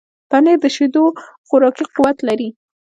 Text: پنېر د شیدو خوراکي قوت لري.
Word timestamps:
پنېر 0.29 0.57
د 0.63 0.65
شیدو 0.75 1.03
خوراکي 1.47 1.85
قوت 1.95 2.17
لري. 2.27 2.49